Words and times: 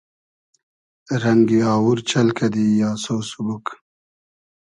رئنگی 1.21 1.59
آوور 1.73 1.97
چئل 2.09 2.29
کئدی 2.37 2.67
آسۉ 2.89 3.03
سوبوگ 3.29 3.65